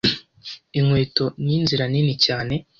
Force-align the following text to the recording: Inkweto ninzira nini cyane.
Inkweto 0.77 1.25
ninzira 1.43 1.85
nini 1.91 2.13
cyane. 2.25 2.53